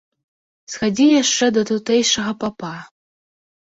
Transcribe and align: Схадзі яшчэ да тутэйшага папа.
Схадзі 0.75 1.05
яшчэ 1.21 1.45
да 1.57 1.61
тутэйшага 1.73 2.31
папа. 2.45 2.73